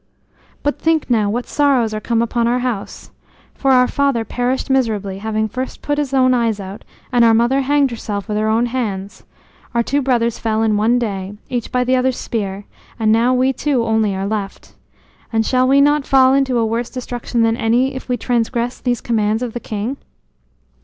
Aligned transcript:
"But 0.63 0.79
think 0.79 1.11
now 1.11 1.29
what 1.29 1.45
sorrows 1.45 1.93
are 1.93 1.99
come 1.99 2.23
upon 2.23 2.47
our 2.47 2.57
house. 2.65 3.11
For 3.53 3.69
our 3.69 3.87
father 3.87 4.25
perished 4.25 4.67
miserably, 4.67 5.19
having 5.19 5.47
first 5.47 5.83
put 5.83 5.99
out 5.99 5.99
his 5.99 6.11
own 6.11 6.33
eyes; 6.33 6.59
and 6.59 7.23
our 7.23 7.35
mother 7.35 7.61
hanged 7.61 7.91
herself 7.91 8.27
with 8.27 8.35
her 8.35 8.47
own 8.49 8.65
hands; 8.65 9.21
our 9.75 9.83
two 9.83 10.01
brothers 10.01 10.39
fell 10.39 10.63
in 10.63 10.75
one 10.75 10.97
day, 10.97 11.35
each 11.49 11.71
by 11.71 11.83
the 11.83 11.95
other's 11.95 12.17
spear; 12.17 12.65
and 12.99 13.11
now 13.11 13.35
we 13.35 13.53
two 13.53 13.83
only 13.83 14.15
are 14.15 14.25
left. 14.25 14.73
And 15.31 15.45
shall 15.45 15.67
we 15.67 15.79
not 15.81 16.07
fall 16.07 16.33
into 16.33 16.57
a 16.57 16.65
worse 16.65 16.89
destruction 16.89 17.43
than 17.43 17.55
any, 17.55 17.93
if 17.93 18.09
we 18.09 18.17
transgress 18.17 18.79
these 18.79 19.01
commands 19.01 19.43
of 19.43 19.53
the 19.53 19.59
king? 19.59 19.97